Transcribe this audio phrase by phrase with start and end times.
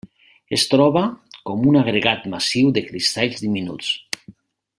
[0.55, 1.03] Es troba
[1.49, 3.93] com un agregat massiu de cristalls diminuts.